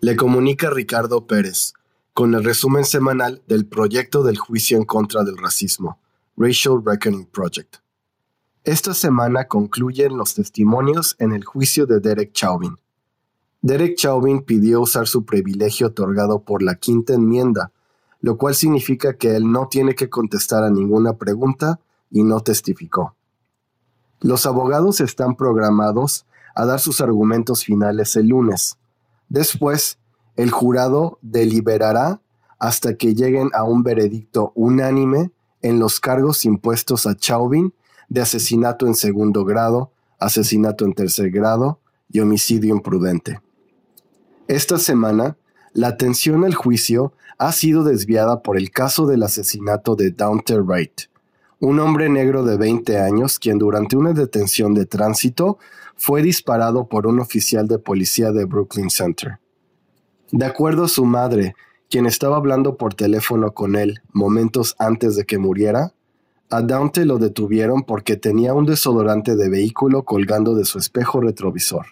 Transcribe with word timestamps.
Le 0.00 0.14
comunica 0.14 0.68
Ricardo 0.68 1.26
Pérez, 1.26 1.72
con 2.12 2.34
el 2.34 2.44
resumen 2.44 2.84
semanal 2.84 3.42
del 3.46 3.64
proyecto 3.64 4.22
del 4.22 4.36
juicio 4.36 4.76
en 4.76 4.84
contra 4.84 5.24
del 5.24 5.38
racismo, 5.38 5.98
Racial 6.36 6.82
Reckoning 6.84 7.24
Project. 7.24 7.76
Esta 8.62 8.92
semana 8.92 9.48
concluyen 9.48 10.18
los 10.18 10.34
testimonios 10.34 11.16
en 11.18 11.32
el 11.32 11.46
juicio 11.46 11.86
de 11.86 12.00
Derek 12.00 12.32
Chauvin. 12.32 12.76
Derek 13.62 13.96
Chauvin 13.96 14.42
pidió 14.42 14.82
usar 14.82 15.08
su 15.08 15.24
privilegio 15.24 15.86
otorgado 15.86 16.40
por 16.40 16.62
la 16.62 16.74
quinta 16.74 17.14
enmienda, 17.14 17.72
lo 18.20 18.36
cual 18.36 18.54
significa 18.54 19.16
que 19.16 19.34
él 19.34 19.50
no 19.50 19.68
tiene 19.68 19.94
que 19.94 20.10
contestar 20.10 20.62
a 20.62 20.70
ninguna 20.70 21.14
pregunta 21.14 21.80
y 22.10 22.22
no 22.22 22.40
testificó. 22.40 23.16
Los 24.20 24.44
abogados 24.44 25.00
están 25.00 25.36
programados 25.36 26.26
a 26.54 26.66
dar 26.66 26.80
sus 26.80 27.00
argumentos 27.00 27.64
finales 27.64 28.14
el 28.16 28.28
lunes. 28.28 28.76
Después, 29.28 29.98
el 30.36 30.50
jurado 30.50 31.18
deliberará 31.22 32.20
hasta 32.58 32.96
que 32.96 33.14
lleguen 33.14 33.50
a 33.54 33.64
un 33.64 33.82
veredicto 33.82 34.52
unánime 34.54 35.30
en 35.62 35.78
los 35.78 36.00
cargos 36.00 36.44
impuestos 36.44 37.06
a 37.06 37.16
Chauvin 37.16 37.74
de 38.08 38.20
asesinato 38.20 38.86
en 38.86 38.94
segundo 38.94 39.44
grado, 39.44 39.92
asesinato 40.18 40.84
en 40.84 40.94
tercer 40.94 41.30
grado 41.30 41.80
y 42.10 42.20
homicidio 42.20 42.74
imprudente. 42.74 43.40
Esta 44.48 44.78
semana, 44.78 45.36
la 45.72 45.88
atención 45.88 46.44
al 46.44 46.54
juicio 46.54 47.12
ha 47.38 47.52
sido 47.52 47.84
desviada 47.84 48.42
por 48.42 48.56
el 48.56 48.70
caso 48.70 49.06
del 49.06 49.22
asesinato 49.22 49.96
de 49.96 50.12
Daunte 50.12 50.58
Wright, 50.58 51.02
un 51.60 51.80
hombre 51.80 52.08
negro 52.08 52.44
de 52.44 52.56
20 52.56 52.98
años 52.98 53.38
quien 53.38 53.58
durante 53.58 53.96
una 53.96 54.12
detención 54.12 54.74
de 54.74 54.86
tránsito 54.86 55.58
fue 55.96 56.22
disparado 56.22 56.88
por 56.88 57.06
un 57.06 57.20
oficial 57.20 57.66
de 57.68 57.78
policía 57.78 58.32
de 58.32 58.44
Brooklyn 58.44 58.90
Center. 58.90 59.38
De 60.30 60.44
acuerdo 60.44 60.84
a 60.84 60.88
su 60.88 61.04
madre, 61.04 61.54
quien 61.88 62.06
estaba 62.06 62.36
hablando 62.36 62.76
por 62.76 62.94
teléfono 62.94 63.52
con 63.52 63.76
él 63.76 64.00
momentos 64.12 64.74
antes 64.78 65.16
de 65.16 65.24
que 65.24 65.38
muriera, 65.38 65.94
a 66.50 66.62
Dante 66.62 67.04
lo 67.04 67.18
detuvieron 67.18 67.82
porque 67.82 68.16
tenía 68.16 68.54
un 68.54 68.66
desodorante 68.66 69.36
de 69.36 69.48
vehículo 69.48 70.04
colgando 70.04 70.54
de 70.54 70.64
su 70.64 70.78
espejo 70.78 71.20
retrovisor. 71.20 71.86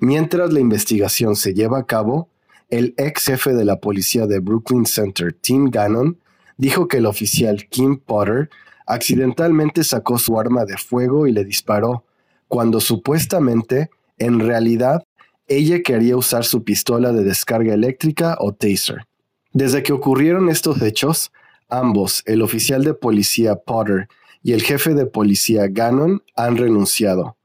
Mientras 0.00 0.52
la 0.52 0.60
investigación 0.60 1.34
se 1.34 1.54
lleva 1.54 1.78
a 1.78 1.86
cabo, 1.86 2.28
el 2.68 2.94
ex 2.98 3.24
jefe 3.24 3.54
de 3.54 3.64
la 3.64 3.80
policía 3.80 4.26
de 4.26 4.40
Brooklyn 4.40 4.84
Center, 4.84 5.32
Tim 5.32 5.70
Gannon, 5.70 6.18
dijo 6.58 6.88
que 6.88 6.98
el 6.98 7.06
oficial 7.06 7.66
Kim 7.70 7.98
Potter 7.98 8.50
accidentalmente 8.86 9.84
sacó 9.84 10.18
su 10.18 10.38
arma 10.38 10.64
de 10.64 10.76
fuego 10.76 11.26
y 11.26 11.32
le 11.32 11.44
disparó, 11.44 12.04
cuando 12.48 12.80
supuestamente, 12.80 13.90
en 14.18 14.40
realidad, 14.40 15.04
ella 15.46 15.80
quería 15.82 16.16
usar 16.16 16.44
su 16.44 16.64
pistola 16.64 17.12
de 17.12 17.24
descarga 17.24 17.72
eléctrica 17.72 18.36
o 18.40 18.52
taser. 18.52 19.06
Desde 19.52 19.82
que 19.82 19.92
ocurrieron 19.92 20.48
estos 20.48 20.82
hechos, 20.82 21.32
ambos, 21.68 22.22
el 22.26 22.42
oficial 22.42 22.84
de 22.84 22.94
policía 22.94 23.56
Potter 23.56 24.08
y 24.42 24.52
el 24.52 24.62
jefe 24.62 24.94
de 24.94 25.06
policía 25.06 25.66
Gannon, 25.68 26.22
han 26.36 26.56
renunciado. 26.56 27.36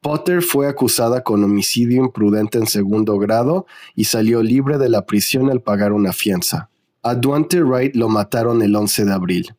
Potter 0.00 0.42
fue 0.42 0.68
acusada 0.68 1.22
con 1.22 1.42
homicidio 1.42 2.04
imprudente 2.04 2.58
en 2.58 2.66
segundo 2.66 3.18
grado 3.18 3.66
y 3.94 4.04
salió 4.04 4.42
libre 4.42 4.78
de 4.78 4.88
la 4.88 5.06
prisión 5.06 5.50
al 5.50 5.60
pagar 5.60 5.92
una 5.92 6.12
fianza. 6.12 6.70
A 7.02 7.14
Duante 7.14 7.62
Wright 7.62 7.94
lo 7.94 8.08
mataron 8.08 8.60
el 8.62 8.74
11 8.74 9.04
de 9.04 9.12
abril. 9.12 9.54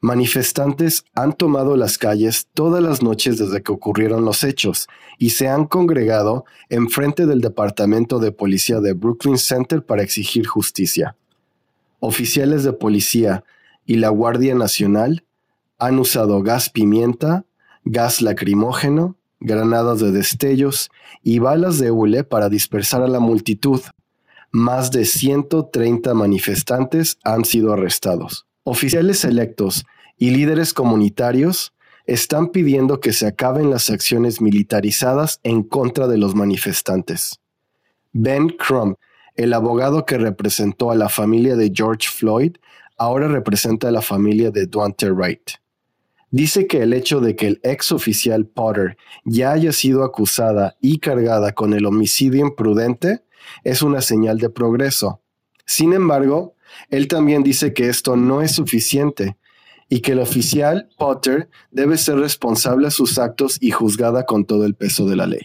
Manifestantes 0.00 1.04
han 1.14 1.32
tomado 1.32 1.76
las 1.76 1.98
calles 1.98 2.46
todas 2.54 2.82
las 2.82 3.02
noches 3.02 3.38
desde 3.38 3.62
que 3.62 3.72
ocurrieron 3.72 4.24
los 4.24 4.44
hechos 4.44 4.86
y 5.18 5.30
se 5.30 5.48
han 5.48 5.66
congregado 5.66 6.44
en 6.68 6.88
frente 6.88 7.26
del 7.26 7.40
Departamento 7.40 8.20
de 8.20 8.30
Policía 8.30 8.80
de 8.80 8.92
Brooklyn 8.92 9.38
Center 9.38 9.84
para 9.84 10.02
exigir 10.02 10.46
justicia. 10.46 11.16
Oficiales 11.98 12.62
de 12.62 12.72
policía 12.72 13.42
y 13.86 13.96
la 13.96 14.10
Guardia 14.10 14.54
Nacional 14.54 15.24
han 15.78 15.98
usado 15.98 16.42
gas 16.42 16.70
pimienta, 16.70 17.44
gas 17.84 18.22
lacrimógeno, 18.22 19.16
granadas 19.40 19.98
de 19.98 20.12
destellos 20.12 20.90
y 21.24 21.40
balas 21.40 21.78
de 21.78 21.90
hule 21.90 22.22
para 22.22 22.48
dispersar 22.48 23.02
a 23.02 23.08
la 23.08 23.18
multitud. 23.18 23.80
Más 24.50 24.90
de 24.90 25.04
130 25.04 26.14
manifestantes 26.14 27.18
han 27.22 27.44
sido 27.44 27.72
arrestados. 27.72 28.46
Oficiales 28.64 29.24
electos 29.24 29.84
y 30.16 30.30
líderes 30.30 30.72
comunitarios 30.72 31.74
están 32.06 32.48
pidiendo 32.48 33.00
que 33.00 33.12
se 33.12 33.26
acaben 33.26 33.68
las 33.68 33.90
acciones 33.90 34.40
militarizadas 34.40 35.40
en 35.42 35.62
contra 35.62 36.08
de 36.08 36.16
los 36.16 36.34
manifestantes. 36.34 37.40
Ben 38.12 38.48
Crump, 38.48 38.96
el 39.34 39.52
abogado 39.52 40.06
que 40.06 40.16
representó 40.16 40.90
a 40.90 40.94
la 40.94 41.10
familia 41.10 41.54
de 41.54 41.70
George 41.72 42.08
Floyd, 42.08 42.56
ahora 42.96 43.28
representa 43.28 43.88
a 43.88 43.92
la 43.92 44.00
familia 44.00 44.50
de 44.50 44.66
Duante 44.66 45.10
Wright. 45.10 45.50
Dice 46.30 46.66
que 46.66 46.82
el 46.82 46.94
hecho 46.94 47.20
de 47.20 47.36
que 47.36 47.46
el 47.46 47.60
ex 47.62 47.92
oficial 47.92 48.46
Potter 48.46 48.96
ya 49.24 49.52
haya 49.52 49.72
sido 49.72 50.02
acusada 50.04 50.76
y 50.80 50.98
cargada 50.98 51.52
con 51.52 51.74
el 51.74 51.84
homicidio 51.84 52.46
imprudente 52.46 53.22
es 53.64 53.82
una 53.82 54.00
señal 54.00 54.38
de 54.38 54.50
progreso. 54.50 55.20
Sin 55.64 55.92
embargo, 55.92 56.54
él 56.90 57.08
también 57.08 57.42
dice 57.42 57.72
que 57.72 57.88
esto 57.88 58.16
no 58.16 58.42
es 58.42 58.52
suficiente 58.52 59.36
y 59.88 60.00
que 60.00 60.12
el 60.12 60.20
oficial 60.20 60.88
Potter 60.98 61.48
debe 61.70 61.96
ser 61.96 62.16
responsable 62.16 62.86
de 62.86 62.90
sus 62.90 63.18
actos 63.18 63.58
y 63.60 63.70
juzgada 63.70 64.24
con 64.24 64.44
todo 64.44 64.64
el 64.64 64.74
peso 64.74 65.06
de 65.06 65.16
la 65.16 65.26
ley. 65.26 65.42